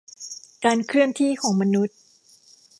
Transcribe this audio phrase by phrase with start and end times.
[0.65, 1.97] การเคลื่อนที่ของมนุษย์